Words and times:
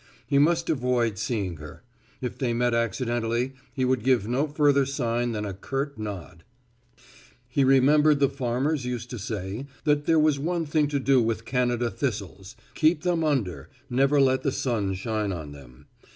He 0.25 0.39
must 0.39 0.67
avoid 0.67 1.19
seeing 1.19 1.57
her; 1.57 1.83
if 2.21 2.35
they 2.35 2.53
met 2.55 2.73
accidentally 2.73 3.53
he 3.71 3.85
would 3.85 4.03
give 4.03 4.27
no 4.27 4.47
further 4.47 4.83
sign 4.83 5.31
than 5.31 5.45
a 5.45 5.53
curt 5.53 5.95
nod. 5.99 6.43
He 7.47 7.63
remembered 7.63 8.19
the 8.19 8.27
farmers 8.27 8.83
used 8.83 9.11
to 9.11 9.19
say 9.19 9.67
that 9.83 10.07
there 10.07 10.17
was 10.17 10.39
one 10.39 10.65
thing 10.65 10.87
to 10.87 10.99
do 10.99 11.21
with 11.21 11.45
Canada 11.45 11.91
thistles 11.91 12.55
keep 12.73 13.03
them 13.03 13.23
under, 13.23 13.69
never 13.91 14.19
let 14.19 14.41
the 14.41 14.51
sun 14.51 14.95
shine 14.95 15.31
on 15.31 15.51
them. 15.51 15.85